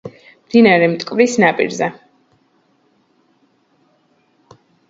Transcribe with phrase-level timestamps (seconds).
[0.45, 1.91] მდინარე მტკვრის ნაპირზე.